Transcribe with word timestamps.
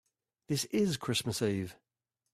This 0.47 0.65
is 0.71 0.97
Christmas 0.97 1.43
Eve. 1.43 1.77